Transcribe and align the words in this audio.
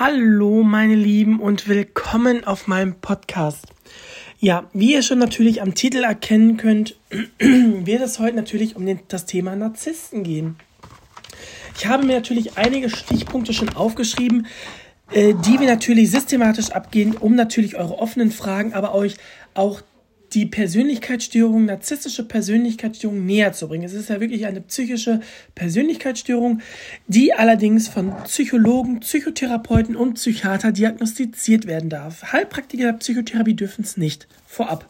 Hallo 0.00 0.62
meine 0.62 0.94
Lieben 0.94 1.40
und 1.40 1.66
willkommen 1.66 2.44
auf 2.44 2.68
meinem 2.68 3.00
Podcast. 3.00 3.66
Ja, 4.38 4.70
wie 4.72 4.92
ihr 4.92 5.02
schon 5.02 5.18
natürlich 5.18 5.60
am 5.60 5.74
Titel 5.74 6.04
erkennen 6.04 6.56
könnt, 6.56 6.94
wird 7.40 8.00
es 8.00 8.20
heute 8.20 8.36
natürlich 8.36 8.76
um 8.76 8.86
den, 8.86 9.00
das 9.08 9.26
Thema 9.26 9.56
Narzissten 9.56 10.22
gehen. 10.22 10.54
Ich 11.76 11.88
habe 11.88 12.06
mir 12.06 12.14
natürlich 12.14 12.56
einige 12.56 12.90
Stichpunkte 12.90 13.52
schon 13.52 13.70
aufgeschrieben, 13.70 14.46
äh, 15.10 15.34
die 15.34 15.58
wir 15.58 15.66
natürlich 15.66 16.12
systematisch 16.12 16.70
abgehen, 16.70 17.16
um 17.16 17.34
natürlich 17.34 17.74
eure 17.74 17.98
offenen 17.98 18.30
Fragen, 18.30 18.74
aber 18.74 18.94
euch 18.94 19.16
auch 19.54 19.80
die 20.32 20.46
Persönlichkeitsstörung, 20.46 21.64
narzisstische 21.64 22.22
Persönlichkeitsstörung 22.24 23.24
näher 23.24 23.52
zu 23.52 23.68
bringen. 23.68 23.84
Es 23.84 23.94
ist 23.94 24.10
ja 24.10 24.20
wirklich 24.20 24.46
eine 24.46 24.60
psychische 24.60 25.20
Persönlichkeitsstörung, 25.54 26.60
die 27.06 27.32
allerdings 27.32 27.88
von 27.88 28.12
Psychologen, 28.24 29.00
Psychotherapeuten 29.00 29.96
und 29.96 30.14
Psychiater 30.14 30.72
diagnostiziert 30.72 31.66
werden 31.66 31.88
darf. 31.88 32.32
Heilpraktiker 32.32 32.84
der 32.84 32.92
Psychotherapie 32.94 33.54
dürfen 33.54 33.84
es 33.84 33.96
nicht. 33.96 34.28
Vorab. 34.46 34.88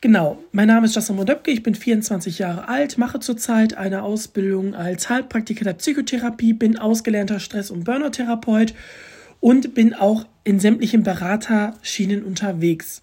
Genau, 0.00 0.38
mein 0.52 0.68
Name 0.68 0.86
ist 0.86 0.94
Justin 0.94 1.16
Modöpke, 1.16 1.50
ich 1.50 1.62
bin 1.62 1.74
24 1.74 2.38
Jahre 2.38 2.68
alt, 2.68 2.96
mache 2.96 3.18
zurzeit 3.20 3.74
eine 3.74 4.02
Ausbildung 4.02 4.74
als 4.74 5.08
Heilpraktiker 5.08 5.64
der 5.64 5.72
Psychotherapie, 5.74 6.52
bin 6.52 6.78
ausgelernter 6.78 7.40
Stress- 7.40 7.70
und 7.70 7.84
Burnout-Therapeut 7.84 8.74
und 9.40 9.74
bin 9.74 9.94
auch 9.94 10.26
in 10.44 10.60
sämtlichen 10.60 11.02
Beraterschienen 11.02 12.22
unterwegs. 12.24 13.02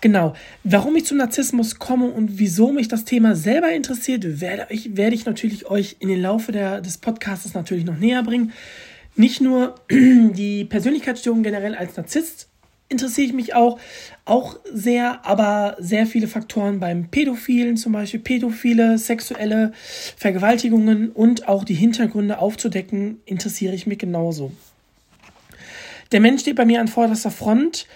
Genau. 0.00 0.34
Warum 0.62 0.94
ich 0.96 1.06
zum 1.06 1.16
Narzissmus 1.16 1.78
komme 1.78 2.06
und 2.06 2.38
wieso 2.38 2.72
mich 2.72 2.88
das 2.88 3.04
Thema 3.04 3.34
selber 3.34 3.72
interessiert, 3.72 4.40
werde 4.40 4.66
ich, 4.70 4.96
werde 4.96 5.16
ich 5.16 5.24
natürlich 5.24 5.66
euch 5.66 5.96
in 5.98 6.08
den 6.08 6.22
Laufe 6.22 6.52
der, 6.52 6.80
des 6.80 6.98
Podcasts 6.98 7.52
natürlich 7.54 7.84
noch 7.84 7.98
näher 7.98 8.22
bringen. 8.22 8.52
Nicht 9.16 9.40
nur 9.40 9.74
die 9.90 10.64
Persönlichkeitsstörung 10.64 11.42
generell 11.42 11.74
als 11.74 11.96
Narzisst 11.96 12.48
interessiere 12.88 13.26
ich 13.26 13.32
mich 13.34 13.54
auch, 13.54 13.78
auch 14.24 14.58
sehr, 14.72 15.24
aber 15.26 15.76
sehr 15.78 16.06
viele 16.06 16.26
Faktoren 16.26 16.80
beim 16.80 17.08
Pädophilen, 17.08 17.76
zum 17.76 17.92
Beispiel 17.92 18.20
pädophile, 18.20 18.98
sexuelle 18.98 19.72
Vergewaltigungen 20.16 21.10
und 21.10 21.48
auch 21.48 21.64
die 21.64 21.74
Hintergründe 21.74 22.38
aufzudecken, 22.38 23.20
interessiere 23.26 23.74
ich 23.74 23.86
mich 23.86 23.98
genauso. 23.98 24.52
Der 26.12 26.20
Mensch 26.20 26.40
steht 26.40 26.56
bei 26.56 26.64
mir 26.64 26.80
an 26.80 26.88
vorderster 26.88 27.30
Front. 27.30 27.86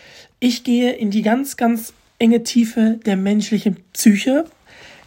Ich 0.45 0.65
gehe 0.65 0.91
in 0.91 1.13
die 1.13 1.23
ganz, 1.23 1.57
ganz 1.57 1.93
enge 2.19 2.43
Tiefe 2.43 2.99
der 3.07 3.17
menschlichen 3.17 3.77
Psyche, 3.93 4.45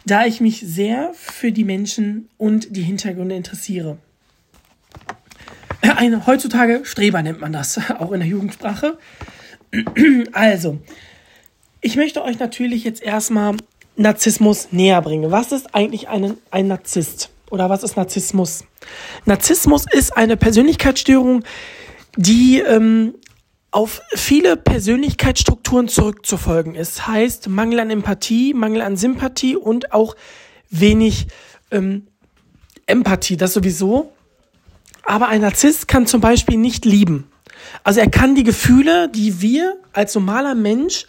da 0.06 0.24
ich 0.24 0.40
mich 0.40 0.60
sehr 0.60 1.12
für 1.12 1.52
die 1.52 1.64
Menschen 1.64 2.30
und 2.38 2.74
die 2.74 2.80
Hintergründe 2.80 3.34
interessiere. 3.34 3.98
Ein 5.82 6.26
heutzutage 6.26 6.86
Streber 6.86 7.20
nennt 7.20 7.42
man 7.42 7.52
das, 7.52 7.78
auch 7.98 8.12
in 8.12 8.20
der 8.20 8.28
Jugendsprache. 8.30 8.96
Also, 10.32 10.78
ich 11.82 11.96
möchte 11.96 12.24
euch 12.24 12.38
natürlich 12.38 12.82
jetzt 12.84 13.02
erstmal 13.02 13.58
Narzissmus 13.96 14.68
näher 14.70 15.02
bringen. 15.02 15.30
Was 15.32 15.52
ist 15.52 15.74
eigentlich 15.74 16.08
ein, 16.08 16.38
ein 16.50 16.68
Narzisst? 16.68 17.28
Oder 17.50 17.68
was 17.68 17.82
ist 17.82 17.98
Narzissmus? 17.98 18.64
Narzissmus 19.26 19.84
ist 19.92 20.16
eine 20.16 20.38
Persönlichkeitsstörung, 20.38 21.44
die 22.16 22.60
ähm, 22.60 23.16
auf 23.76 24.00
viele 24.14 24.56
Persönlichkeitsstrukturen 24.56 25.86
zurückzufolgen 25.88 26.74
ist. 26.74 27.06
Heißt 27.06 27.50
Mangel 27.50 27.80
an 27.80 27.90
Empathie, 27.90 28.54
Mangel 28.54 28.80
an 28.80 28.96
Sympathie 28.96 29.54
und 29.54 29.92
auch 29.92 30.16
wenig 30.70 31.26
ähm, 31.70 32.06
Empathie, 32.86 33.36
das 33.36 33.52
sowieso. 33.52 34.14
Aber 35.02 35.28
ein 35.28 35.42
Narzisst 35.42 35.88
kann 35.88 36.06
zum 36.06 36.22
Beispiel 36.22 36.56
nicht 36.56 36.86
lieben. 36.86 37.30
Also 37.84 38.00
er 38.00 38.08
kann 38.08 38.34
die 38.34 38.44
Gefühle, 38.44 39.10
die 39.10 39.42
wir 39.42 39.76
als 39.92 40.14
normaler 40.14 40.54
Mensch, 40.54 41.04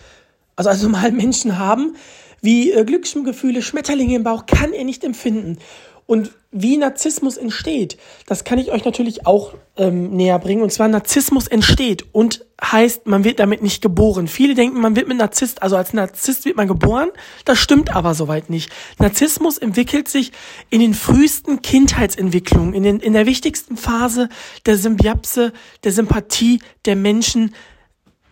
also 0.57 0.69
als 0.69 0.83
normalen 0.83 1.15
Menschen 1.15 1.57
haben, 1.57 1.95
wie 2.41 2.73
äh, 2.73 2.83
Glücksgefühle, 2.83 3.61
Schmetterlinge 3.61 4.17
im 4.17 4.23
Bauch, 4.23 4.45
kann 4.45 4.73
er 4.73 4.83
nicht 4.83 5.05
empfinden. 5.05 5.57
Und 6.07 6.31
wie 6.51 6.77
Narzissmus 6.77 7.35
entsteht, 7.35 7.97
das 8.25 8.45
kann 8.45 8.57
ich 8.57 8.71
euch 8.71 8.85
natürlich 8.85 9.27
auch 9.27 9.53
ähm, 9.75 10.15
näher 10.15 10.39
bringen. 10.39 10.63
Und 10.63 10.71
zwar 10.71 10.87
Narzissmus 10.87 11.47
entsteht 11.47 12.05
und 12.13 12.45
heißt, 12.63 13.05
man 13.07 13.25
wird 13.25 13.39
damit 13.39 13.61
nicht 13.61 13.81
geboren. 13.81 14.29
Viele 14.29 14.55
denken, 14.55 14.79
man 14.79 14.95
wird 14.95 15.09
mit 15.09 15.17
Narzisst, 15.17 15.61
also 15.61 15.75
als 15.75 15.91
Narzisst 15.91 16.45
wird 16.45 16.55
man 16.55 16.69
geboren. 16.69 17.09
Das 17.43 17.59
stimmt 17.59 17.93
aber 17.93 18.15
soweit 18.15 18.49
nicht. 18.49 18.71
Narzissmus 18.99 19.57
entwickelt 19.57 20.07
sich 20.07 20.31
in 20.69 20.79
den 20.79 20.93
frühesten 20.93 21.61
Kindheitsentwicklungen, 21.61 22.73
in, 22.73 22.83
den, 22.83 22.99
in 23.01 23.11
der 23.11 23.25
wichtigsten 23.25 23.75
Phase 23.75 24.29
der 24.65 24.77
Symbiapse, 24.77 25.51
der 25.83 25.91
Sympathie 25.91 26.61
der 26.85 26.95
Menschen. 26.95 27.53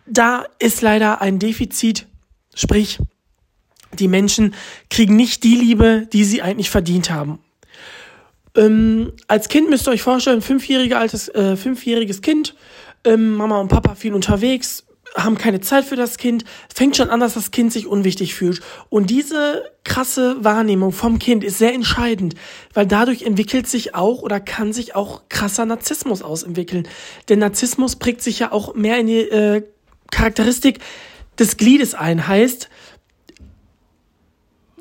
Da 0.07 0.45
ist 0.59 0.81
leider 0.81 1.21
ein 1.21 1.39
Defizit, 1.39 2.07
sprich, 2.55 2.99
die 3.99 4.07
Menschen 4.07 4.55
kriegen 4.89 5.17
nicht 5.17 5.43
die 5.43 5.55
Liebe, 5.55 6.07
die 6.11 6.23
sie 6.23 6.41
eigentlich 6.41 6.69
verdient 6.69 7.11
haben. 7.11 7.39
Ähm, 8.55 9.13
als 9.27 9.49
Kind 9.49 9.69
müsst 9.69 9.88
ihr 9.88 9.91
euch 9.91 10.01
vorstellen, 10.01 10.41
fünfjährige 10.41 10.97
altes, 10.97 11.29
äh, 11.29 11.55
fünfjähriges 11.55 12.21
Kind, 12.21 12.55
ähm, 13.03 13.35
Mama 13.35 13.59
und 13.59 13.67
Papa 13.67 13.95
viel 13.95 14.13
unterwegs, 14.13 14.85
haben 15.16 15.38
keine 15.38 15.61
Zeit 15.61 15.85
für 15.85 15.95
das 15.95 16.17
Kind, 16.17 16.43
fängt 16.73 16.97
schon 16.97 17.09
an, 17.09 17.19
dass 17.19 17.35
das 17.35 17.51
Kind 17.51 17.71
sich 17.71 17.88
unwichtig 17.88 18.35
fühlt. 18.35 18.61
Und 18.89 19.09
diese 19.09 19.63
krasse 19.83 20.43
Wahrnehmung 20.43 20.91
vom 20.91 21.19
Kind 21.19 21.43
ist 21.43 21.57
sehr 21.57 21.73
entscheidend, 21.73 22.35
weil 22.73 22.85
dadurch 22.85 23.21
entwickelt 23.21 23.67
sich 23.67 23.95
auch 23.95 24.21
oder 24.21 24.39
kann 24.39 24.73
sich 24.73 24.95
auch 24.95 25.23
krasser 25.29 25.66
Narzissmus 25.66 26.22
ausentwickeln. 26.22 26.87
Denn 27.29 27.39
Narzissmus 27.39 27.95
prägt 27.95 28.22
sich 28.22 28.39
ja 28.39 28.51
auch 28.51 28.75
mehr 28.75 28.99
in 28.99 29.07
die 29.07 29.19
äh, 29.19 29.63
Charakteristik 30.11 30.79
des 31.39 31.57
Gliedes 31.57 31.93
ein. 31.93 32.27
Heißt, 32.27 32.69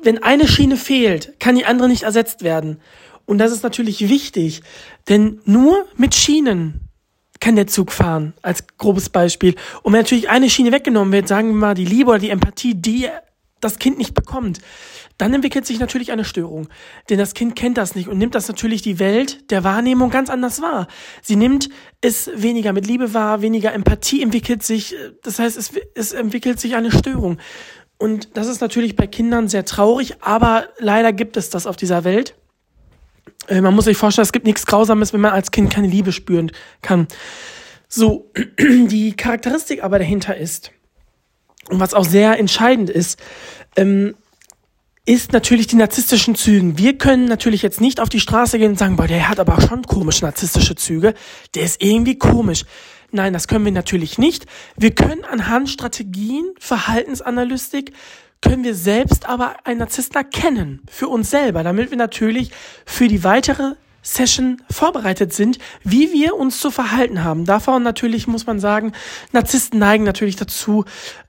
wenn 0.01 0.21
eine 0.21 0.47
Schiene 0.47 0.77
fehlt, 0.77 1.39
kann 1.39 1.55
die 1.55 1.65
andere 1.65 1.87
nicht 1.87 2.03
ersetzt 2.03 2.43
werden. 2.43 2.79
Und 3.25 3.39
das 3.39 3.51
ist 3.51 3.63
natürlich 3.63 4.07
wichtig, 4.09 4.61
denn 5.09 5.41
nur 5.45 5.85
mit 5.97 6.13
Schienen 6.15 6.81
kann 7.39 7.55
der 7.55 7.67
Zug 7.67 7.91
fahren, 7.91 8.33
als 8.41 8.65
grobes 8.77 9.09
Beispiel. 9.09 9.55
Und 9.83 9.93
wenn 9.93 10.01
natürlich 10.01 10.29
eine 10.29 10.49
Schiene 10.49 10.71
weggenommen 10.71 11.11
wird, 11.11 11.27
sagen 11.27 11.49
wir 11.49 11.55
mal 11.55 11.73
die 11.73 11.85
Liebe 11.85 12.09
oder 12.09 12.19
die 12.19 12.29
Empathie, 12.29 12.75
die 12.75 13.07
das 13.61 13.79
Kind 13.79 13.97
nicht 13.97 14.13
bekommt, 14.13 14.59
dann 15.17 15.33
entwickelt 15.33 15.65
sich 15.65 15.79
natürlich 15.79 16.11
eine 16.11 16.25
Störung. 16.25 16.67
Denn 17.09 17.17
das 17.17 17.33
Kind 17.33 17.55
kennt 17.55 17.77
das 17.77 17.95
nicht 17.95 18.07
und 18.07 18.17
nimmt 18.17 18.35
das 18.35 18.47
natürlich 18.47 18.81
die 18.81 18.99
Welt 18.99 19.49
der 19.49 19.63
Wahrnehmung 19.63 20.09
ganz 20.09 20.29
anders 20.29 20.61
wahr. 20.61 20.87
Sie 21.21 21.35
nimmt 21.35 21.69
es 22.01 22.29
weniger 22.35 22.73
mit 22.73 22.85
Liebe 22.85 23.13
wahr, 23.13 23.41
weniger 23.41 23.73
Empathie 23.73 24.21
entwickelt 24.21 24.63
sich, 24.63 24.95
das 25.23 25.39
heißt, 25.39 25.57
es, 25.57 25.71
es 25.95 26.11
entwickelt 26.11 26.59
sich 26.59 26.75
eine 26.75 26.91
Störung. 26.91 27.37
Und 27.97 28.35
das 28.35 28.47
ist 28.47 28.59
natürlich 28.59 28.95
bei 28.95 29.07
Kindern 29.07 29.47
sehr 29.47 29.65
traurig, 29.65 30.15
aber 30.21 30.67
leider 30.79 31.13
gibt 31.13 31.37
es 31.37 31.49
das 31.49 31.65
auf 31.65 31.77
dieser 31.77 32.03
Welt. 32.03 32.35
Äh, 33.47 33.61
man 33.61 33.73
muss 33.73 33.85
sich 33.85 33.97
vorstellen, 33.97 34.23
es 34.23 34.31
gibt 34.31 34.45
nichts 34.45 34.65
Grausames, 34.65 35.13
wenn 35.13 35.21
man 35.21 35.31
als 35.31 35.51
Kind 35.51 35.71
keine 35.71 35.87
Liebe 35.87 36.11
spüren 36.11 36.51
kann. 36.81 37.07
So, 37.87 38.31
die 38.59 39.13
Charakteristik 39.15 39.83
aber 39.83 39.99
dahinter 39.99 40.37
ist, 40.37 40.71
und 41.69 41.79
was 41.79 41.93
auch 41.93 42.05
sehr 42.05 42.37
entscheidend 42.37 42.89
ist, 42.89 43.19
ähm, 43.75 44.15
ist 45.05 45.33
natürlich 45.33 45.67
die 45.67 45.75
narzisstischen 45.75 46.35
Zügen. 46.35 46.77
Wir 46.77 46.97
können 46.97 47.25
natürlich 47.25 47.61
jetzt 47.61 47.79
nicht 47.79 47.99
auf 47.99 48.09
die 48.09 48.19
Straße 48.19 48.57
gehen 48.57 48.71
und 48.71 48.79
sagen, 48.79 48.95
boah, 48.95 49.07
der 49.07 49.29
hat 49.29 49.39
aber 49.39 49.61
schon 49.61 49.83
komisch 49.83 50.21
narzisstische 50.21 50.75
Züge. 50.75 51.13
Der 51.53 51.63
ist 51.63 51.83
irgendwie 51.83 52.17
komisch. 52.17 52.65
Nein, 53.11 53.33
das 53.33 53.47
können 53.47 53.65
wir 53.65 53.71
natürlich 53.71 54.17
nicht. 54.17 54.45
Wir 54.75 54.93
können 54.93 55.23
anhand 55.23 55.69
Strategien, 55.69 56.51
Verhaltensanalytik 56.59 57.93
können 58.41 58.63
wir 58.63 58.75
selbst 58.75 59.27
aber 59.27 59.55
einen 59.63 59.79
Narzissten 59.79 60.17
erkennen, 60.17 60.81
für 60.89 61.07
uns 61.07 61.29
selber, 61.29 61.63
damit 61.63 61.89
wir 61.89 61.97
natürlich 61.97 62.51
für 62.85 63.07
die 63.07 63.23
weitere 63.23 63.73
Session 64.05 64.61
vorbereitet 64.69 65.33
sind, 65.33 65.57
wie 65.83 66.13
wir 66.13 66.35
uns 66.35 66.59
zu 66.59 66.69
verhalten 66.69 67.23
haben. 67.23 67.45
Davon 67.45 67.81
natürlich 67.81 68.27
muss 68.27 68.45
man 68.45 68.59
sagen, 68.59 68.93
Narzissten 69.31 69.79
neigen 69.79 70.03
natürlich 70.03 70.35
dazu, 70.35 70.85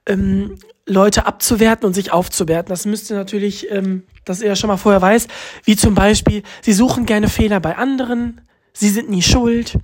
ähm, 0.07 0.59
Leute 0.85 1.27
abzuwerten 1.27 1.87
und 1.87 1.95
sich 1.95 2.13
aufzuwerten. 2.13 2.69
Das 2.69 2.85
müsste 2.85 3.15
natürlich, 3.15 3.71
ähm, 3.71 4.05
dass 4.25 4.43
ihr 4.43 4.55
schon 4.57 4.69
mal 4.69 4.77
vorher 4.77 5.03
weiß, 5.03 5.27
wie 5.65 5.75
zum 5.75 5.95
Beispiel, 5.95 6.43
sie 6.63 6.75
suchen 6.75 7.07
gerne 7.07 7.29
Fehler 7.29 7.61
bei 7.61 7.77
anderen, 7.77 8.43
sie 8.73 8.91
sind 8.91 9.09
nie 9.09 9.23
schuld. 9.23 9.79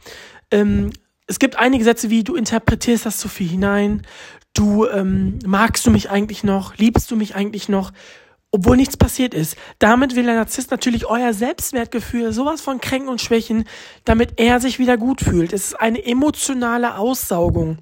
Ähm, 0.51 0.93
es 1.27 1.39
gibt 1.39 1.57
einige 1.57 1.83
Sätze 1.83 2.11
wie, 2.11 2.25
du 2.25 2.37
interpretierst 2.37 3.07
das 3.07 3.17
zu 3.17 3.29
viel 3.29 3.49
hinein, 3.49 4.03
du 4.55 4.87
ähm, 4.87 5.39
magst 5.45 5.87
du 5.87 5.91
mich 5.91 6.11
eigentlich 6.11 6.45
noch, 6.45 6.77
liebst 6.77 7.11
du 7.11 7.17
mich 7.17 7.35
eigentlich 7.35 7.69
noch, 7.69 7.93
obwohl 8.55 8.77
nichts 8.77 8.99
passiert 8.99 9.33
ist. 9.33 9.57
Damit 9.79 10.15
will 10.15 10.25
der 10.25 10.35
Narzisst 10.35 10.71
natürlich 10.71 11.07
euer 11.07 11.33
Selbstwertgefühl 11.33 12.35
sowas 12.35 12.61
von 12.61 12.83
kränken 12.83 13.09
und 13.09 13.21
schwächen, 13.21 13.65
damit 14.05 14.35
er 14.37 14.61
sich 14.61 14.79
wieder 14.79 14.99
gut 14.99 15.23
fühlt. 15.23 15.55
Es 15.55 15.69
ist 15.69 15.81
eine 15.81 16.05
emotionale 16.05 16.99
Aussaugung. 16.99 17.79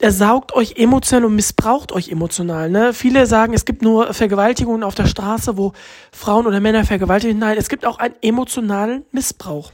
Er 0.00 0.10
saugt 0.10 0.54
euch 0.54 0.76
emotional 0.78 1.26
und 1.26 1.34
missbraucht 1.34 1.92
euch 1.92 2.08
emotional. 2.08 2.70
Ne? 2.70 2.94
Viele 2.94 3.26
sagen, 3.26 3.52
es 3.52 3.66
gibt 3.66 3.82
nur 3.82 4.14
Vergewaltigungen 4.14 4.84
auf 4.84 4.94
der 4.94 5.06
Straße, 5.06 5.58
wo 5.58 5.74
Frauen 6.12 6.46
oder 6.46 6.60
Männer 6.60 6.84
vergewaltigen. 6.84 7.38
Nein, 7.38 7.58
es 7.58 7.68
gibt 7.68 7.84
auch 7.84 7.98
einen 7.98 8.14
emotionalen 8.22 9.04
Missbrauch. 9.12 9.70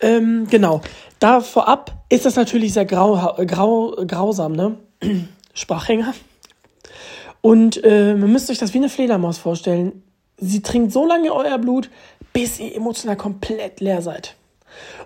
Ähm, 0.00 0.46
genau. 0.48 0.80
Da 1.18 1.40
vorab 1.40 2.04
ist 2.08 2.24
das 2.24 2.36
natürlich 2.36 2.72
sehr 2.72 2.84
grau, 2.84 3.36
grau, 3.46 3.96
grausam, 4.06 4.52
ne? 4.52 4.76
Sprachhänger. 5.54 6.14
Und 7.40 7.82
äh, 7.84 8.14
man 8.14 8.32
müsst 8.32 8.50
euch 8.50 8.58
das 8.58 8.74
wie 8.74 8.78
eine 8.78 8.88
Fledermaus 8.88 9.38
vorstellen. 9.38 10.02
Sie 10.36 10.62
trinkt 10.62 10.92
so 10.92 11.06
lange 11.06 11.32
euer 11.32 11.58
Blut, 11.58 11.90
bis 12.32 12.60
ihr 12.60 12.74
emotional 12.74 13.16
komplett 13.16 13.80
leer 13.80 14.02
seid. 14.02 14.36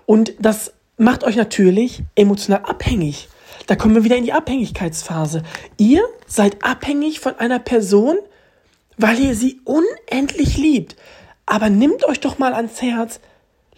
Und 0.05 0.33
das 0.39 0.73
macht 0.97 1.23
euch 1.23 1.35
natürlich 1.35 2.03
emotional 2.15 2.63
abhängig. 2.65 3.29
Da 3.67 3.75
kommen 3.75 3.95
wir 3.95 4.03
wieder 4.03 4.17
in 4.17 4.25
die 4.25 4.33
Abhängigkeitsphase. 4.33 5.43
Ihr 5.77 6.03
seid 6.27 6.63
abhängig 6.63 7.19
von 7.19 7.37
einer 7.39 7.59
Person, 7.59 8.17
weil 8.97 9.19
ihr 9.19 9.35
sie 9.35 9.61
unendlich 9.63 10.57
liebt. 10.57 10.95
Aber 11.45 11.69
nimmt 11.69 12.05
euch 12.05 12.19
doch 12.19 12.39
mal 12.39 12.53
ans 12.53 12.81
Herz, 12.81 13.19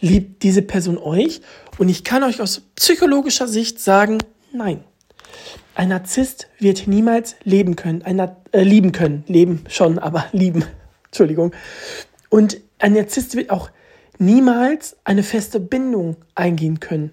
liebt 0.06 0.44
diese 0.44 0.62
Person 0.62 0.98
euch? 0.98 1.42
Und 1.78 1.90
ich 1.90 2.04
kann 2.04 2.24
euch 2.24 2.42
aus 2.42 2.62
psychologischer 2.76 3.48
Sicht 3.48 3.80
sagen, 3.80 4.20
nein. 4.54 4.84
Ein 5.74 5.90
Narzisst 5.90 6.48
wird 6.60 6.88
niemals 6.88 7.36
leben 7.44 7.76
können, 7.76 8.02
äh, 8.02 8.64
lieben 8.64 8.94
können, 8.94 9.26
leben 9.28 9.66
schon, 9.68 10.00
aber 10.00 10.26
lieben, 10.32 10.64
Entschuldigung. 11.06 11.52
Und 12.30 12.58
ein 12.80 12.94
Narzisst 12.94 13.36
wird 13.36 13.50
auch 13.50 13.70
niemals 14.18 14.96
eine 15.04 15.24
feste 15.24 15.60
Bindung 15.60 16.16
eingehen 16.34 16.80
können. 16.80 17.12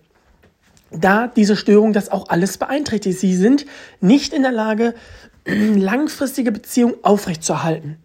Da 0.92 1.26
diese 1.26 1.56
Störung 1.56 1.92
das 1.92 2.10
auch 2.10 2.28
alles 2.28 2.58
beeinträchtigt. 2.58 3.18
Sie 3.18 3.34
sind 3.34 3.64
nicht 4.00 4.32
in 4.32 4.42
der 4.42 4.52
Lage, 4.52 4.94
langfristige 5.46 6.52
Beziehungen 6.52 6.96
aufrechtzuerhalten. 7.02 7.96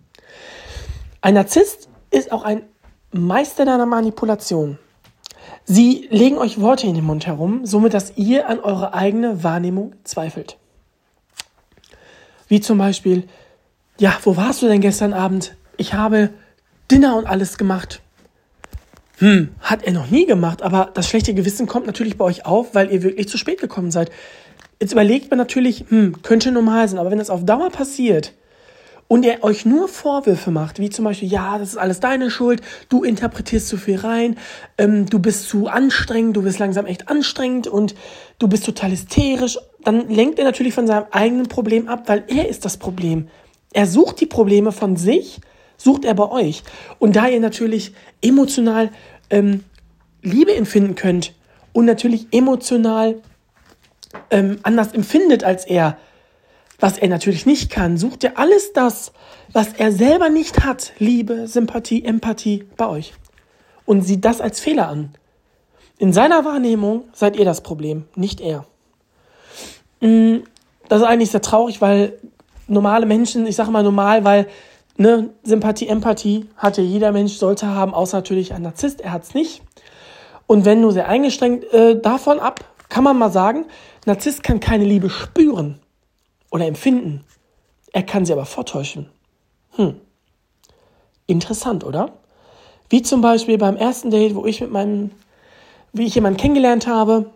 Ein 1.22 1.36
Narzisst 1.36 1.90
ist 2.10 2.32
auch 2.32 2.44
ein 2.44 2.64
Meister 3.18 3.66
deiner 3.66 3.86
Manipulation. 3.86 4.78
Sie 5.66 6.08
legen 6.10 6.38
euch 6.38 6.62
Worte 6.62 6.88
in 6.88 6.96
den 6.96 7.04
Mund 7.04 7.28
herum, 7.28 7.66
somit 7.66 7.94
dass 7.94 8.14
ihr 8.16 8.48
an 8.48 8.60
eure 8.60 8.94
eigene 8.94 9.44
Wahrnehmung 9.44 9.94
zweifelt. 10.04 10.58
Wie 12.48 12.62
zum 12.62 12.78
Beispiel, 12.78 13.28
ja, 14.00 14.18
wo 14.24 14.38
warst 14.38 14.62
du 14.62 14.68
denn 14.68 14.82
gestern 14.82 15.14
Abend? 15.14 15.56
Ich 15.76 15.94
habe 15.94 16.30
Dinner 16.90 17.18
und 17.18 17.28
alles 17.28 17.58
gemacht. 17.58 18.02
Hm, 19.18 19.50
hat 19.60 19.84
er 19.84 19.94
noch 19.94 20.10
nie 20.10 20.26
gemacht, 20.26 20.62
aber 20.62 20.92
das 20.94 21.10
schlechte 21.10 21.34
Gewissen 21.34 21.68
kommt 21.68 21.88
natürlich 21.88 22.18
bei 22.18 22.26
euch 22.26 22.46
auf, 22.46 22.76
weil 22.76 22.92
ihr 22.92 23.04
wirklich 23.04 23.28
zu 23.28 23.38
spät 23.38 23.60
gekommen 23.60 23.92
seid. 23.92 24.12
Jetzt 24.80 24.92
überlegt 24.92 25.32
man 25.32 25.40
natürlich, 25.40 25.86
hm, 25.90 26.22
könnte 26.22 26.52
normal 26.52 26.88
sein, 26.88 27.00
aber 27.00 27.10
wenn 27.12 27.18
das 27.18 27.32
auf 27.32 27.44
Dauer 27.44 27.72
passiert, 27.72 28.34
und 29.08 29.26
er 29.26 29.44
euch 29.44 29.66
nur 29.66 29.88
Vorwürfe 29.88 30.52
macht, 30.52 30.80
wie 30.80 30.90
zum 30.90 31.06
Beispiel, 31.06 31.30
ja, 31.30 31.58
das 31.58 31.70
ist 31.70 31.78
alles 31.78 32.00
deine 32.00 32.30
Schuld, 32.30 32.62
du 32.90 33.04
interpretierst 33.04 33.68
zu 33.68 33.78
viel 33.78 33.98
rein, 33.98 34.38
ähm, 34.78 35.06
du 35.08 35.20
bist 35.20 35.48
zu 35.48 35.68
anstrengend, 35.68 36.36
du 36.36 36.42
bist 36.42 36.60
langsam 36.60 36.86
echt 36.86 37.10
anstrengend 37.10 37.68
und 37.68 37.96
du 38.40 38.48
bist 38.48 38.66
total 38.66 38.92
hysterisch, 38.92 39.58
dann 39.84 40.10
lenkt 40.10 40.40
er 40.40 40.46
natürlich 40.46 40.74
von 40.74 40.88
seinem 40.88 41.06
eigenen 41.12 41.48
Problem 41.48 41.88
ab, 41.88 42.04
weil 42.08 42.26
er 42.28 42.50
ist 42.50 42.66
das 42.66 42.78
Problem. 42.78 43.30
Er 43.74 43.88
sucht 43.88 44.20
die 44.20 44.26
Probleme 44.26 44.72
von 44.72 44.98
sich, 44.98 45.40
sucht 45.78 46.04
er 46.04 46.14
bei 46.14 46.30
euch. 46.30 46.64
Und 47.00 47.16
da 47.16 47.28
ihr 47.28 47.40
natürlich 47.40 47.94
emotional 48.22 48.90
ähm, 49.30 49.64
Liebe 50.22 50.54
empfinden 50.56 50.96
könnt 50.96 51.34
und 51.74 51.86
natürlich 51.86 52.28
emotional 52.32 53.22
ähm, 54.32 54.60
anders 54.64 54.94
empfindet 54.94 55.44
als 55.44 55.66
er, 55.66 55.98
was 56.80 56.98
er 56.98 57.08
natürlich 57.08 57.46
nicht 57.46 57.72
kann, 57.72 57.98
sucht 57.98 58.24
er 58.24 58.38
alles 58.38 58.74
das, 58.74 59.12
was 59.52 59.74
er 59.74 59.92
selber 59.92 60.30
nicht 60.30 60.64
hat, 60.64 60.94
Liebe, 61.00 61.48
Sympathie, 61.48 62.04
Empathie 62.06 62.66
bei 62.78 62.88
euch. 62.88 63.14
Und 63.86 64.02
sieht 64.02 64.26
das 64.26 64.42
als 64.42 64.60
Fehler 64.60 64.90
an. 64.90 65.14
In 65.98 66.14
seiner 66.14 66.46
Wahrnehmung 66.46 67.06
seid 67.14 67.36
ihr 67.36 67.46
das 67.46 67.62
Problem, 67.62 68.06
nicht 68.16 68.42
er. 68.42 68.66
Mm, 70.02 70.44
das 70.88 71.02
ist 71.02 71.08
eigentlich 71.08 71.32
sehr 71.32 71.42
traurig, 71.42 71.82
weil 71.82 72.20
normale 72.68 73.06
Menschen, 73.06 73.48
ich 73.48 73.56
sage 73.56 73.72
mal 73.72 73.82
normal, 73.82 74.24
weil 74.24 74.48
ne, 74.98 75.30
Sympathie, 75.44 75.88
Empathie 75.88 76.46
hatte 76.58 76.82
jeder 76.82 77.12
Mensch, 77.12 77.34
sollte 77.34 77.68
haben, 77.68 77.96
außer 77.96 78.18
natürlich 78.18 78.54
ein 78.54 78.62
Narzisst, 78.62 79.02
er 79.02 79.14
hat 79.14 79.24
es 79.24 79.34
nicht. 79.34 79.64
Und 80.46 80.66
wenn 80.66 80.82
nur 80.82 80.92
sehr 80.92 81.08
eingeschränkt 81.08 81.74
äh, 81.74 82.00
davon 82.00 82.40
ab, 82.40 82.64
kann 82.90 83.04
man 83.04 83.18
mal 83.18 83.32
sagen, 83.32 83.66
Narzisst 84.06 84.44
kann 84.44 84.60
keine 84.60 84.86
Liebe 84.86 85.10
spüren 85.10 85.80
oder 86.50 86.66
empfinden. 86.66 87.24
Er 87.94 88.04
kann 88.04 88.26
sie 88.26 88.34
aber 88.34 88.46
vortäuschen. 88.46 89.10
Hm. 89.72 90.00
Interessant, 91.26 91.84
oder? 91.84 92.14
Wie 92.90 93.02
zum 93.02 93.22
Beispiel 93.22 93.58
beim 93.58 93.76
ersten 93.76 94.12
Date, 94.12 94.36
wo 94.36 94.46
ich 94.46 94.62
mit 94.62 94.72
meinem, 94.72 95.12
wie 95.94 96.06
ich 96.06 96.16
jemanden 96.16 96.40
kennengelernt 96.40 96.88
habe, 96.88 97.32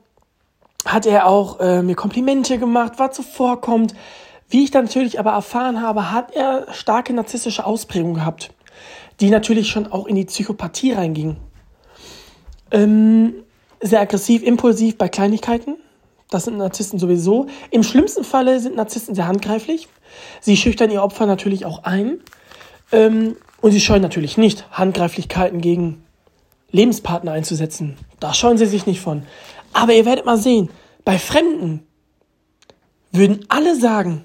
hat 0.85 1.05
er 1.05 1.27
auch 1.27 1.59
äh, 1.59 1.81
mir 1.83 1.95
Komplimente 1.95 2.57
gemacht, 2.57 2.99
war 2.99 3.11
zuvorkommt. 3.11 3.93
Wie 4.49 4.63
ich 4.63 4.71
dann 4.71 4.85
natürlich 4.85 5.19
aber 5.19 5.31
erfahren 5.31 5.81
habe, 5.81 6.11
hat 6.11 6.35
er 6.35 6.67
starke 6.73 7.13
narzisstische 7.13 7.65
Ausprägungen 7.65 8.15
gehabt, 8.15 8.51
die 9.19 9.29
natürlich 9.29 9.69
schon 9.69 9.91
auch 9.91 10.07
in 10.07 10.15
die 10.15 10.25
Psychopathie 10.25 10.93
reingingen. 10.93 11.37
Ähm, 12.71 13.33
sehr 13.81 14.01
aggressiv, 14.01 14.43
impulsiv 14.43 14.97
bei 14.97 15.09
Kleinigkeiten, 15.09 15.77
das 16.31 16.45
sind 16.45 16.57
Narzissten 16.57 16.97
sowieso. 16.97 17.47
Im 17.69 17.83
schlimmsten 17.83 18.23
Falle 18.23 18.59
sind 18.59 18.75
Narzissten 18.75 19.13
sehr 19.13 19.27
handgreiflich. 19.27 19.89
Sie 20.39 20.57
schüchtern 20.57 20.89
ihr 20.89 21.03
Opfer 21.03 21.27
natürlich 21.27 21.65
auch 21.65 21.83
ein. 21.83 22.21
Ähm, 22.91 23.35
und 23.59 23.71
sie 23.71 23.81
scheuen 23.81 24.01
natürlich 24.01 24.38
nicht, 24.38 24.65
Handgreiflichkeiten 24.71 25.61
gegen 25.61 26.03
Lebenspartner 26.71 27.33
einzusetzen. 27.33 27.97
Da 28.19 28.33
scheuen 28.33 28.57
sie 28.57 28.65
sich 28.65 28.85
nicht 28.85 29.01
von. 29.01 29.23
Aber 29.73 29.93
ihr 29.93 30.05
werdet 30.05 30.25
mal 30.25 30.38
sehen, 30.38 30.69
bei 31.03 31.19
Fremden 31.19 31.85
würden 33.11 33.45
alle 33.50 33.75
sagen, 33.75 34.23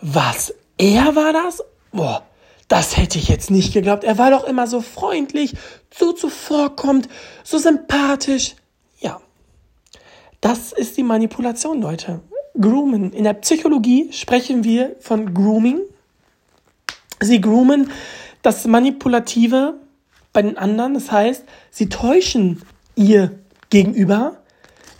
was, 0.00 0.52
er 0.78 1.14
war 1.14 1.32
das? 1.32 1.62
Boah, 1.92 2.26
das 2.66 2.96
hätte 2.96 3.18
ich 3.18 3.28
jetzt 3.28 3.52
nicht 3.52 3.72
geglaubt. 3.72 4.02
Er 4.02 4.18
war 4.18 4.32
doch 4.32 4.44
immer 4.44 4.66
so 4.66 4.80
freundlich, 4.80 5.54
so 5.96 6.12
zuvorkommt, 6.12 7.08
so 7.44 7.56
sympathisch. 7.58 8.56
Ja, 8.98 9.20
das 10.40 10.72
ist 10.72 10.96
die 10.96 11.02
Manipulation, 11.02 11.80
Leute. 11.80 12.20
Groomen. 12.60 13.12
In 13.12 13.24
der 13.24 13.34
Psychologie 13.34 14.12
sprechen 14.12 14.64
wir 14.64 14.96
von 15.00 15.32
Grooming. 15.34 15.80
Sie 17.20 17.40
groomen 17.40 17.90
das 18.42 18.66
Manipulative 18.66 19.74
bei 20.32 20.42
den 20.42 20.56
anderen. 20.56 20.94
Das 20.94 21.10
heißt, 21.10 21.44
sie 21.70 21.88
täuschen 21.88 22.62
ihr 22.94 23.38
gegenüber 23.70 24.38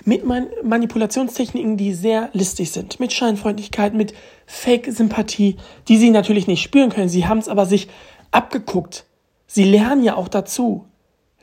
mit 0.04 0.25
Manipulationstechniken, 0.25 1.76
die 1.76 1.92
sehr 1.92 2.30
listig 2.33 2.73
sind. 2.73 2.99
Mit 2.99 3.12
Scheinfreundlichkeit, 3.12 3.92
mit 3.92 4.14
Fake-Sympathie, 4.47 5.57
die 5.87 5.97
sie 5.99 6.11
natürlich 6.11 6.47
nicht 6.47 6.62
spüren 6.62 6.90
können. 6.90 7.09
Sie 7.09 7.26
haben 7.26 7.38
es 7.38 7.49
aber 7.49 7.66
sich 7.66 7.88
abgeguckt. 8.30 9.04
Sie 9.47 9.64
lernen 9.64 10.02
ja 10.02 10.16
auch 10.16 10.28
dazu. 10.28 10.87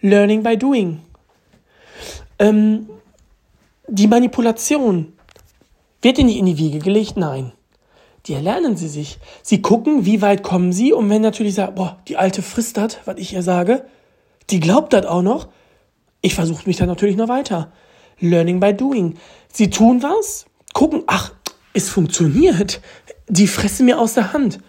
Learning 0.02 0.44
by 0.44 0.58
doing. 0.58 1.02
Ähm, 2.40 2.90
die 3.88 4.08
Manipulation 4.08 5.14
wird 6.02 6.18
ihnen 6.18 6.28
nicht 6.28 6.40
in 6.40 6.46
die 6.46 6.58
Wiege 6.58 6.80
gelegt, 6.80 7.18
nein. 7.18 7.52
Die 8.26 8.34
erlernen 8.34 8.76
sie 8.76 8.88
sich. 8.88 9.20
Sie 9.44 9.62
gucken, 9.62 10.06
wie 10.06 10.22
weit 10.22 10.44
kommen 10.44 10.72
sie 10.72 10.94
und 10.94 11.10
wenn 11.10 11.22
natürlich 11.22 11.56
sagt, 11.56 11.76
boah, 11.76 12.00
die 12.08 12.18
alte 12.18 12.42
frisst 12.42 12.78
das, 12.78 12.98
was 13.06 13.18
ich 13.18 13.34
ihr 13.34 13.44
sage, 13.44 13.86
die 14.50 14.60
glaubt 14.60 14.94
das 14.94 15.06
auch 15.06 15.22
noch, 15.22 15.48
ich 16.22 16.34
versuche 16.34 16.64
mich 16.66 16.78
dann 16.78 16.88
natürlich 16.88 17.18
noch 17.18 17.28
weiter. 17.28 17.72
Learning 18.20 18.60
by 18.60 18.74
doing. 18.74 19.16
Sie 19.52 19.70
tun 19.70 20.02
was, 20.02 20.46
gucken, 20.74 21.04
ach, 21.08 21.34
es 21.74 21.90
funktioniert. 21.90 22.82
Die 23.28 23.48
fressen 23.48 23.86
mir 23.86 24.00
aus 24.00 24.16
der 24.16 24.34
Hand. 24.34 24.60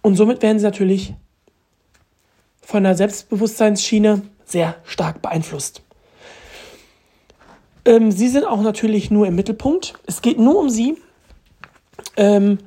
Und 0.00 0.16
somit 0.16 0.42
werden 0.42 0.58
sie 0.58 0.64
natürlich 0.64 1.14
von 2.62 2.84
der 2.84 2.94
Selbstbewusstseinsschiene 2.94 4.22
sehr 4.44 4.76
stark 4.84 5.20
beeinflusst. 5.20 5.82
Ähm, 7.84 8.10
sie 8.10 8.28
sind 8.28 8.44
auch 8.44 8.60
natürlich 8.60 9.10
nur 9.10 9.26
im 9.26 9.34
Mittelpunkt. 9.34 9.94
Es 10.06 10.22
geht 10.22 10.38
nur 10.38 10.58
um 10.58 10.70
sie. 10.70 10.96
Ähm, 12.16 12.58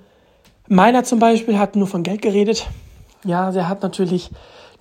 meiner 0.68 1.04
zum 1.04 1.20
Beispiel 1.20 1.58
hat 1.58 1.76
nur 1.76 1.88
von 1.88 2.04
Geld 2.04 2.22
geredet. 2.22 2.68
Ja, 3.24 3.52
der 3.52 3.68
hat 3.68 3.82
natürlich 3.82 4.30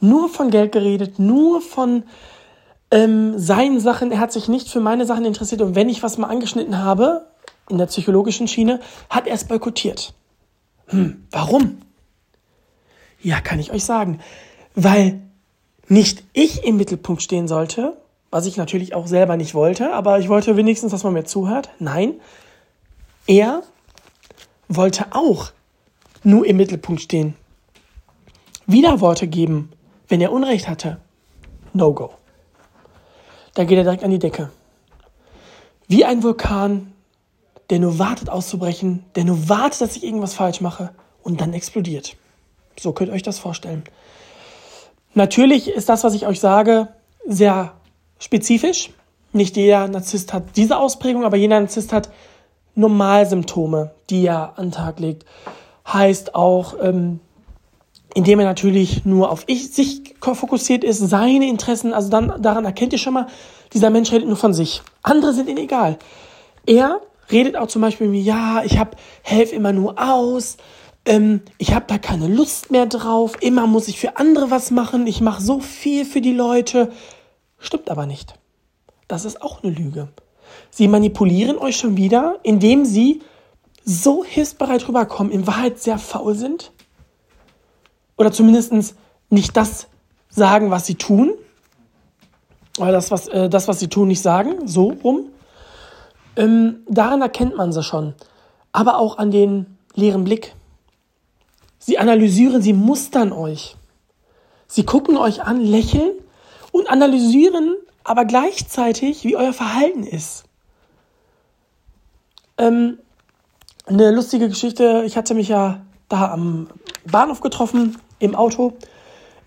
nur 0.01 0.29
von 0.29 0.51
Geld 0.51 0.73
geredet, 0.73 1.19
nur 1.19 1.61
von 1.61 2.05
ähm, 2.91 3.39
seinen 3.39 3.81
Sachen. 3.81 4.13
Er 4.13 4.21
hat 4.21 4.33
sich 4.33 4.49
nicht 4.49 4.69
für 4.69 4.81
meine 4.81 5.07
Sachen 5.07 5.25
interessiert. 5.25 5.63
Und 5.63 5.75
wenn 5.75 5.89
ich 5.89 6.03
was 6.03 6.19
mal 6.19 6.29
angeschnitten 6.29 6.79
habe, 6.79 7.27
in 7.69 7.79
der 7.79 7.87
psychologischen 7.87 8.47
Schiene, 8.47 8.81
hat 9.11 9.27
er 9.27 9.35
es 9.35 9.45
boykottiert. 9.45 10.15
Hm, 10.89 11.27
warum? 11.31 11.79
Ja, 13.21 13.41
kann 13.41 13.59
ich 13.59 13.73
euch 13.73 13.85
sagen. 13.85 14.21
Weil 14.75 15.21
nicht 15.89 16.23
ich 16.33 16.65
im 16.65 16.77
Mittelpunkt 16.77 17.23
stehen 17.23 17.49
sollte, 17.49 17.97
was 18.37 18.45
ich 18.45 18.59
natürlich 18.59 18.95
auch 18.95 19.07
selber 19.07 19.39
nicht 19.39 19.55
wollte, 19.55 19.95
aber 19.95 20.19
ich 20.19 20.29
wollte 20.29 20.59
wenigstens, 20.59 20.93
dass 20.93 21.05
man 21.05 21.15
mir 21.15 21.25
zuhört. 21.25 21.71
Nein, 21.79 22.21
er 23.27 23.63
wollte 24.69 25.07
auch 25.13 25.53
nur 26.23 26.45
im 26.45 26.59
Mittelpunkt 26.59 27.01
stehen. 27.01 27.35
Wieder 28.67 29.01
Worte 29.01 29.27
geben, 29.27 29.73
wenn 30.09 30.21
er 30.21 30.33
Unrecht 30.33 30.69
hatte. 30.69 30.99
No 31.73 31.95
go. 31.95 32.11
da 33.55 33.65
geht 33.65 33.79
er 33.79 33.85
direkt 33.85 34.05
an 34.05 34.11
die 34.11 34.19
Decke. 34.19 34.51
Wie 35.89 36.05
ein 36.05 36.23
Vulkan, 36.23 36.93
der 37.71 37.79
nur 37.79 37.99
wartet 37.99 38.29
auszubrechen, 38.29 39.03
der 39.15 39.25
nur 39.25 39.49
wartet, 39.49 39.81
dass 39.81 39.97
ich 39.97 40.05
irgendwas 40.05 40.35
falsch 40.35 40.61
mache 40.61 40.91
und 41.23 41.41
dann 41.41 41.55
explodiert. 41.55 42.17
So 42.79 42.93
könnt 42.93 43.09
ihr 43.09 43.15
euch 43.15 43.23
das 43.23 43.39
vorstellen. 43.39 43.83
Natürlich 45.15 45.71
ist 45.71 45.89
das, 45.89 46.05
was 46.05 46.13
ich 46.13 46.27
euch 46.27 46.39
sage, 46.39 46.89
sehr 47.27 47.73
spezifisch. 48.19 48.91
Nicht 49.33 49.57
jeder 49.57 49.89
Narzisst 49.89 50.33
hat 50.33 50.57
diese 50.57 50.79
Ausprägung, 50.79 51.25
aber 51.25 51.37
jeder 51.37 51.61
Narzisst 51.61 51.93
hat 51.93 52.11
Normalsymptome, 52.75 53.93
die 54.11 54.27
er 54.27 54.59
an 54.59 54.67
den 54.67 54.73
Tag 54.73 55.01
legt. 55.01 55.25
Heißt 55.87 56.35
auch, 56.35 56.75
ähm, 56.83 57.21
indem 58.15 58.41
er 58.41 58.47
natürlich 58.47 59.05
nur 59.05 59.31
auf 59.31 59.45
ich, 59.47 59.73
sich 59.73 60.15
fokussiert 60.21 60.85
ist, 60.85 60.99
seine 60.99 61.49
Interessen, 61.49 61.93
also 61.93 62.09
dann 62.09 62.41
daran 62.41 62.65
erkennt 62.65 62.93
ihr 62.93 62.99
schon 62.99 63.15
mal, 63.15 63.27
dieser 63.73 63.91
Mensch 63.91 64.11
redet 64.11 64.27
nur 64.27 64.37
von 64.37 64.55
sich. 64.55 64.83
Andere 65.03 65.33
sind 65.33 65.49
ihm 65.49 65.59
egal. 65.59 65.99
Er 66.65 67.01
redet 67.31 67.57
auch 67.57 67.69
zum 67.69 67.83
Beispiel 67.83 68.09
mir, 68.09 68.21
ja, 68.21 68.63
ich 68.65 68.79
hab, 68.79 68.97
helf 69.23 69.53
immer 69.53 69.73
nur 69.73 69.97
aus, 69.99 70.57
ähm, 71.05 71.43
ich 71.59 71.75
habe 71.75 71.85
da 71.89 71.99
keine 71.99 72.27
Lust 72.27 72.71
mehr 72.71 72.87
drauf, 72.87 73.35
immer 73.41 73.67
muss 73.67 73.89
ich 73.89 74.01
für 74.01 74.17
andere 74.17 74.51
was 74.51 74.71
machen, 74.71 75.07
ich 75.07 75.21
mache 75.21 75.43
so 75.43 75.61
viel 75.61 76.05
für 76.05 76.21
die 76.21 76.33
Leute. 76.33 76.91
Stimmt 77.67 77.91
aber 77.91 78.07
nicht. 78.07 78.35
Das 79.09 79.25
ist 79.25 79.43
auch 79.43 79.65
eine 79.65 79.73
Lüge. 79.73 80.07
Sie 80.71 80.87
manipulieren 80.87 81.59
euch 81.59 81.77
schon 81.77 81.97
wieder, 81.97 82.39
indem 82.45 82.85
sie 82.85 83.23
so 83.85 84.23
hilfsbereit 84.23 84.87
rüberkommen, 84.87 85.33
in 85.33 85.49
Wahrheit 85.49 85.81
sehr 85.81 85.99
faul 85.99 86.37
sind. 86.37 86.71
Oder 88.17 88.31
zumindest 88.31 88.95
nicht 89.31 89.57
das 89.57 89.89
sagen, 90.29 90.71
was 90.71 90.87
sie 90.87 90.95
tun. 90.95 91.35
Oder 92.79 92.93
das, 92.93 93.11
was, 93.11 93.27
äh, 93.27 93.49
das, 93.49 93.67
was 93.67 93.81
sie 93.81 93.89
tun, 93.89 94.07
nicht 94.07 94.23
sagen. 94.23 94.69
So 94.69 94.93
rum. 95.03 95.31
Ähm, 96.37 96.85
daran 96.89 97.21
erkennt 97.21 97.57
man 97.57 97.73
sie 97.73 97.83
schon. 97.83 98.15
Aber 98.71 98.99
auch 98.99 99.19
an 99.19 99.33
den 99.33 99.77
leeren 99.97 100.23
Blick. 100.23 100.55
Sie 101.81 101.99
analysieren, 101.99 102.63
sie 102.63 102.75
mustern 102.75 103.33
euch. 103.33 103.77
Sie 104.69 104.85
gucken 104.85 105.17
euch 105.17 105.43
an, 105.43 105.61
lächeln 105.61 106.13
und 106.77 106.91
analysieren 106.91 107.77
aber 108.05 108.25
gleichzeitig, 108.25 109.25
wie 109.25 109.35
euer 109.35 109.53
Verhalten 109.53 110.05
ist. 110.05 110.45
Ähm, 112.59 112.99
eine 113.87 114.11
lustige 114.11 114.49
Geschichte, 114.49 115.03
ich 115.07 115.17
hatte 115.17 115.35
mich 115.35 115.49
ja 115.49 115.81
da 116.09 116.33
am 116.33 116.69
Bahnhof 117.11 117.41
getroffen, 117.41 117.99
im 118.19 118.35
Auto. 118.35 118.75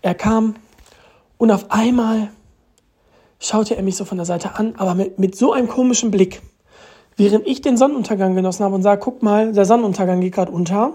Er 0.02 0.14
kam 0.14 0.56
und 1.38 1.50
auf 1.50 1.70
einmal 1.70 2.28
schaute 3.38 3.76
er 3.76 3.82
mich 3.82 3.96
so 3.96 4.04
von 4.04 4.18
der 4.18 4.26
Seite 4.26 4.56
an, 4.56 4.74
aber 4.76 4.94
mit, 4.94 5.18
mit 5.18 5.36
so 5.36 5.52
einem 5.52 5.68
komischen 5.68 6.10
Blick. 6.10 6.42
Während 7.16 7.46
ich 7.46 7.60
den 7.60 7.76
Sonnenuntergang 7.76 8.34
genossen 8.34 8.64
habe 8.64 8.74
und 8.74 8.82
sage, 8.82 9.00
guck 9.02 9.22
mal, 9.22 9.52
der 9.52 9.64
Sonnenuntergang 9.64 10.20
geht 10.20 10.34
gerade 10.34 10.52
unter, 10.52 10.94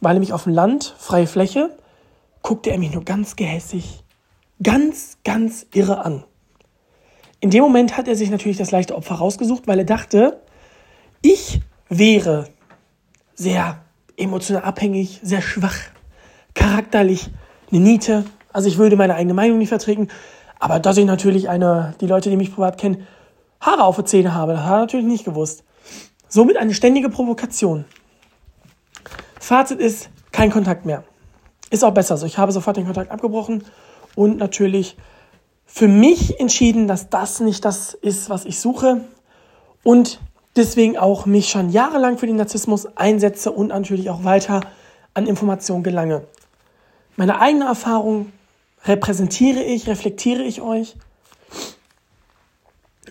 war 0.00 0.12
nämlich 0.12 0.32
auf 0.32 0.44
dem 0.44 0.54
Land, 0.54 0.94
freie 0.98 1.26
Fläche, 1.26 1.76
guckte 2.42 2.70
er 2.70 2.78
mich 2.78 2.92
nur 2.92 3.04
ganz 3.04 3.36
gehässig, 3.36 4.04
ganz, 4.62 5.18
ganz 5.24 5.66
irre 5.72 6.04
an. 6.04 6.24
In 7.40 7.50
dem 7.50 7.62
Moment 7.62 7.96
hat 7.96 8.08
er 8.08 8.16
sich 8.16 8.30
natürlich 8.30 8.56
das 8.56 8.70
leichte 8.70 8.96
Opfer 8.96 9.16
rausgesucht, 9.16 9.66
weil 9.66 9.78
er 9.78 9.84
dachte, 9.84 10.40
ich 11.22 11.60
wäre 11.88 12.48
sehr 13.34 13.80
emotional 14.16 14.62
abhängig, 14.62 15.20
sehr 15.22 15.42
schwach, 15.42 15.76
charakterlich, 16.54 17.30
eine 17.70 17.80
Niete. 17.80 18.24
Also 18.52 18.68
ich 18.68 18.78
würde 18.78 18.96
meine 18.96 19.14
eigene 19.14 19.34
Meinung 19.34 19.58
nicht 19.58 19.68
vertreten. 19.68 20.08
Aber 20.58 20.80
dass 20.80 20.96
ich 20.96 21.04
natürlich 21.04 21.48
eine, 21.48 21.94
die 22.00 22.06
Leute, 22.06 22.30
die 22.30 22.36
mich 22.36 22.54
privat 22.54 22.78
kennen, 22.78 23.06
Haare 23.60 23.84
auf 23.84 23.96
den 23.96 24.06
Zähnen 24.06 24.34
habe, 24.34 24.52
das 24.52 24.62
hat 24.62 24.72
er 24.72 24.80
natürlich 24.80 25.06
nicht 25.06 25.24
gewusst. 25.24 25.64
Somit 26.28 26.56
eine 26.56 26.74
ständige 26.74 27.10
Provokation. 27.10 27.84
Fazit 29.38 29.78
ist, 29.78 30.08
kein 30.32 30.50
Kontakt 30.50 30.86
mehr. 30.86 31.04
Ist 31.70 31.84
auch 31.84 31.92
besser 31.92 32.16
so. 32.16 32.26
Ich 32.26 32.38
habe 32.38 32.52
sofort 32.52 32.76
den 32.76 32.86
Kontakt 32.86 33.10
abgebrochen 33.10 33.64
und 34.16 34.38
natürlich 34.38 34.96
für 35.64 35.86
mich 35.86 36.40
entschieden, 36.40 36.88
dass 36.88 37.08
das 37.08 37.38
nicht 37.38 37.64
das 37.64 37.94
ist, 37.94 38.28
was 38.28 38.44
ich 38.44 38.58
suche 38.58 39.02
und 39.84 40.20
deswegen 40.56 40.96
auch 40.96 41.26
mich 41.26 41.48
schon 41.48 41.70
jahrelang 41.70 42.18
für 42.18 42.26
den 42.26 42.36
Narzissmus 42.36 42.86
einsetze 42.96 43.52
und 43.52 43.68
natürlich 43.68 44.10
auch 44.10 44.24
weiter 44.24 44.62
an 45.14 45.26
Informationen 45.26 45.84
gelange. 45.84 46.26
Meine 47.16 47.40
eigene 47.40 47.66
Erfahrung 47.66 48.32
repräsentiere 48.84 49.62
ich, 49.62 49.86
reflektiere 49.86 50.42
ich 50.42 50.60
euch. 50.60 50.96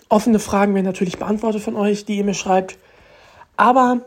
Offene 0.10 0.40
Fragen 0.40 0.76
werden 0.76 0.86
natürlich 0.86 1.18
beantwortet 1.18 1.62
von 1.62 1.76
euch, 1.76 2.06
die 2.06 2.18
ihr 2.18 2.24
mir 2.24 2.34
schreibt. 2.34 2.78
Aber 3.58 4.02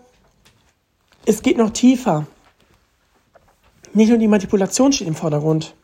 es 1.26 1.43
geht 1.43 1.59
noch 1.59 1.71
tiefer. 1.71 2.26
Nicht 3.93 4.09
nur 4.09 4.19
die 4.19 4.28
Manipulation 4.28 4.93
steht 4.93 5.09
im 5.09 5.14
Vordergrund. 5.14 5.75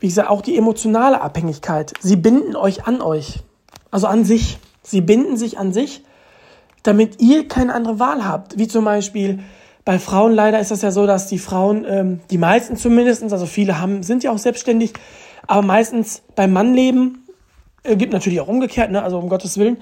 Wie 0.00 0.08
gesagt, 0.08 0.28
auch 0.28 0.42
die 0.42 0.56
emotionale 0.56 1.20
Abhängigkeit. 1.20 1.94
Sie 2.00 2.16
binden 2.16 2.56
euch 2.56 2.86
an 2.86 3.00
euch. 3.00 3.40
Also 3.90 4.06
an 4.06 4.24
sich. 4.24 4.58
Sie 4.82 5.00
binden 5.00 5.36
sich 5.36 5.58
an 5.58 5.72
sich, 5.72 6.04
damit 6.82 7.20
ihr 7.20 7.48
keine 7.48 7.74
andere 7.74 7.98
Wahl 7.98 8.24
habt. 8.24 8.58
Wie 8.58 8.68
zum 8.68 8.84
Beispiel 8.84 9.40
bei 9.84 9.98
Frauen 9.98 10.32
leider 10.32 10.60
ist 10.60 10.70
das 10.70 10.82
ja 10.82 10.90
so, 10.90 11.06
dass 11.06 11.28
die 11.28 11.38
Frauen, 11.38 11.84
ähm, 11.88 12.20
die 12.30 12.38
meisten 12.38 12.76
zumindest, 12.76 13.22
also 13.22 13.46
viele 13.46 13.80
haben, 13.80 14.02
sind 14.02 14.22
ja 14.22 14.32
auch 14.32 14.38
selbstständig, 14.38 14.92
aber 15.46 15.62
meistens 15.62 16.22
beim 16.34 16.52
Mann 16.52 16.74
leben, 16.74 17.24
äh, 17.84 17.96
gibt 17.96 18.12
natürlich 18.12 18.40
auch 18.40 18.48
umgekehrt, 18.48 18.90
ne, 18.90 19.02
also 19.02 19.18
um 19.18 19.28
Gottes 19.28 19.58
Willen, 19.58 19.78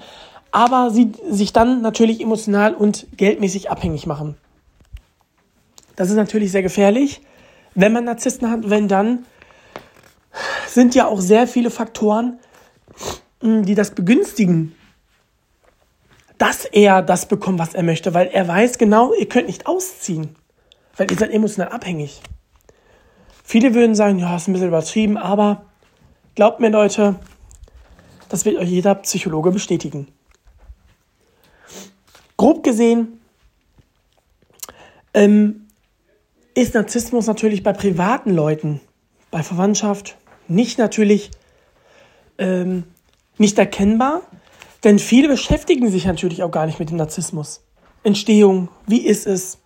aber 0.51 0.91
sie 0.91 1.11
sich 1.29 1.53
dann 1.53 1.81
natürlich 1.81 2.21
emotional 2.21 2.73
und 2.73 3.07
geldmäßig 3.17 3.69
abhängig 3.71 4.05
machen. 4.07 4.37
Das 5.95 6.09
ist 6.09 6.15
natürlich 6.15 6.51
sehr 6.51 6.63
gefährlich, 6.63 7.21
wenn 7.73 7.91
man 7.91 8.05
Narzissten 8.05 8.49
hat, 8.49 8.69
wenn 8.69 8.87
dann 8.87 9.25
sind 10.75 10.93
ja 10.93 11.07
auch 11.07 11.21
sehr 11.21 11.47
viele 11.47 11.71
Faktoren, 11.71 12.39
hm, 13.41 13.65
die 13.65 13.73
das 13.73 13.95
begünstigen, 13.95 14.75
dass 16.37 16.65
er 16.65 17.01
das 17.01 17.27
bekommt, 17.27 17.59
was 17.59 17.73
er 17.73 17.81
möchte, 17.81 18.13
weil 18.13 18.27
er 18.27 18.47
weiß 18.47 18.77
genau, 18.77 19.13
ihr 19.13 19.27
könnt 19.27 19.47
nicht 19.47 19.65
ausziehen, 19.65 20.35
weil 20.97 21.09
ihr 21.09 21.17
seid 21.17 21.31
emotional 21.31 21.71
abhängig. 21.71 22.21
Viele 23.43 23.73
würden 23.73 23.95
sagen, 23.95 24.19
ja, 24.19 24.35
ist 24.35 24.47
ein 24.47 24.53
bisschen 24.53 24.67
übertrieben, 24.67 25.17
aber 25.17 25.65
glaubt 26.35 26.59
mir, 26.59 26.69
Leute, 26.69 27.15
das 28.27 28.43
wird 28.43 28.57
euch 28.57 28.69
jeder 28.69 28.95
Psychologe 28.95 29.51
bestätigen. 29.51 30.07
Grob 32.35 32.63
gesehen 32.63 33.21
ähm, 35.13 35.67
ist 36.53 36.73
Narzissmus 36.73 37.27
natürlich 37.27 37.63
bei 37.63 37.71
privaten 37.71 38.31
Leuten, 38.31 38.81
bei 39.31 39.41
Verwandtschaft, 39.41 40.17
nicht 40.47 40.77
natürlich 40.77 41.31
ähm, 42.37 42.83
nicht 43.37 43.57
erkennbar, 43.57 44.21
denn 44.83 44.99
viele 44.99 45.27
beschäftigen 45.27 45.89
sich 45.89 46.05
natürlich 46.05 46.43
auch 46.43 46.51
gar 46.51 46.65
nicht 46.65 46.79
mit 46.79 46.89
dem 46.89 46.97
Narzissmus. 46.97 47.63
Entstehung, 48.03 48.69
wie 48.85 49.05
ist 49.05 49.25
es? 49.25 49.57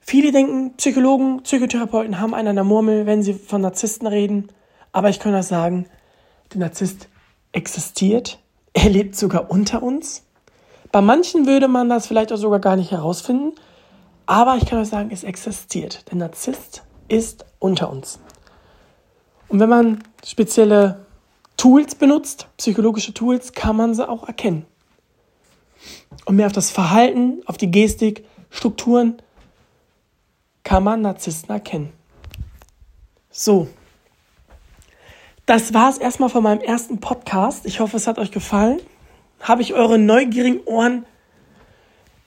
Viele 0.00 0.32
denken, 0.32 0.74
Psychologen, 0.76 1.42
Psychotherapeuten 1.42 2.20
haben 2.20 2.34
einen 2.34 2.48
an 2.48 2.56
der 2.56 2.64
Murmel, 2.64 3.06
wenn 3.06 3.22
sie 3.22 3.34
von 3.34 3.60
Narzissten 3.60 4.06
reden. 4.06 4.48
Aber 4.90 5.08
ich 5.08 5.20
kann 5.20 5.34
euch 5.34 5.46
sagen, 5.46 5.86
der 6.52 6.60
Narzisst 6.60 7.08
existiert. 7.52 8.38
Er 8.74 8.90
lebt 8.90 9.16
sogar 9.16 9.50
unter 9.50 9.82
uns. 9.82 10.24
Bei 10.90 11.00
manchen 11.00 11.46
würde 11.46 11.68
man 11.68 11.88
das 11.88 12.06
vielleicht 12.06 12.32
auch 12.32 12.36
sogar 12.36 12.60
gar 12.60 12.76
nicht 12.76 12.90
herausfinden, 12.90 13.52
aber 14.26 14.56
ich 14.56 14.66
kann 14.66 14.78
euch 14.78 14.88
sagen, 14.88 15.10
es 15.10 15.24
existiert. 15.24 16.10
Der 16.10 16.18
Narzisst 16.18 16.82
ist 17.08 17.46
unter 17.58 17.90
uns. 17.90 18.18
Und 19.52 19.60
wenn 19.60 19.68
man 19.68 20.02
spezielle 20.26 21.06
Tools 21.56 21.94
benutzt, 21.94 22.48
psychologische 22.56 23.14
Tools, 23.14 23.52
kann 23.52 23.76
man 23.76 23.94
sie 23.94 24.08
auch 24.08 24.26
erkennen. 24.26 24.66
Und 26.24 26.36
mehr 26.36 26.46
auf 26.46 26.52
das 26.52 26.70
Verhalten, 26.70 27.42
auf 27.46 27.56
die 27.56 27.70
Gestik, 27.70 28.24
Strukturen 28.50 29.22
kann 30.64 30.82
man 30.82 31.02
Narzissten 31.02 31.50
erkennen. 31.50 31.92
So, 33.30 33.68
das 35.46 35.72
war 35.72 35.90
es 35.90 35.98
erstmal 35.98 36.28
von 36.28 36.42
meinem 36.42 36.60
ersten 36.60 36.98
Podcast. 36.98 37.64
Ich 37.64 37.78
hoffe, 37.78 37.96
es 37.96 38.08
hat 38.08 38.18
euch 38.18 38.32
gefallen 38.32 38.80
habe 39.42 39.60
ich 39.60 39.74
eure 39.74 39.98
neugierigen 39.98 40.60
Ohren 40.64 41.04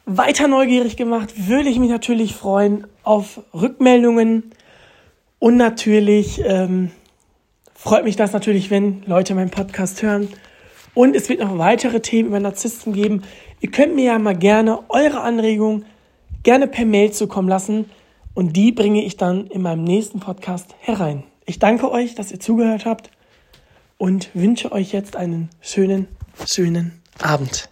weiter 0.05 0.47
neugierig 0.47 0.97
gemacht, 0.97 1.47
würde 1.47 1.69
ich 1.69 1.79
mich 1.79 1.89
natürlich 1.89 2.35
freuen 2.35 2.85
auf 3.03 3.41
Rückmeldungen 3.53 4.51
und 5.39 5.57
natürlich 5.57 6.41
ähm, 6.45 6.91
freut 7.85 8.03
mich 8.03 8.15
das 8.15 8.33
natürlich, 8.33 8.71
wenn 8.71 9.03
Leute 9.05 9.35
meinen 9.35 9.51
Podcast 9.51 10.01
hören. 10.01 10.29
Und 10.95 11.15
es 11.15 11.29
wird 11.29 11.39
noch 11.39 11.59
weitere 11.59 11.99
Themen 11.99 12.29
über 12.29 12.39
Narzissten 12.39 12.93
geben. 12.93 13.21
Ihr 13.61 13.69
könnt 13.69 13.93
mir 13.93 14.05
ja 14.05 14.17
mal 14.17 14.35
gerne 14.35 14.79
eure 14.89 15.21
Anregungen 15.21 15.85
gerne 16.41 16.67
per 16.67 16.85
Mail 16.85 17.11
zukommen 17.11 17.47
lassen 17.47 17.85
und 18.33 18.53
die 18.53 18.71
bringe 18.71 19.03
ich 19.03 19.17
dann 19.17 19.45
in 19.47 19.61
meinem 19.61 19.83
nächsten 19.83 20.19
Podcast 20.19 20.73
herein. 20.79 21.23
Ich 21.45 21.59
danke 21.59 21.91
euch, 21.91 22.15
dass 22.15 22.31
ihr 22.31 22.39
zugehört 22.39 22.85
habt 22.85 23.11
und 23.99 24.33
wünsche 24.33 24.71
euch 24.71 24.91
jetzt 24.91 25.15
einen 25.15 25.49
schönen, 25.61 26.07
schönen 26.47 27.01
Abend. 27.21 27.69